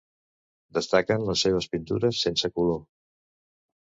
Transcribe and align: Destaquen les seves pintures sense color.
Destaquen 0.77 1.27
les 1.29 1.43
seves 1.47 1.67
pintures 1.75 2.23
sense 2.29 2.51
color. 2.57 2.85